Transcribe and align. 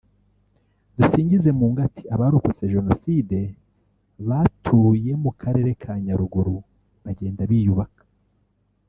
Duzingizemungu 0.97 1.77
ati 1.87 2.03
“Abarokotse 2.15 2.63
Jenoside 2.73 3.37
batuye 4.27 5.11
mu 5.23 5.31
karere 5.41 5.71
ka 5.81 5.93
Nyaruguru 6.05 6.55
bagenda 7.03 7.41
biyubaka 7.51 8.03